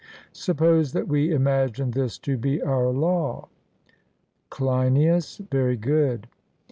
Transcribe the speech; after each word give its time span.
Suppose 0.33 0.93
that 0.93 1.07
we 1.07 1.29
imagine 1.31 1.91
this 1.91 2.17
to 2.17 2.35
be 2.35 2.59
our 2.59 2.89
law. 2.89 3.49
CLEINIAS: 4.49 5.41
Very 5.51 5.77
good. 5.77 6.25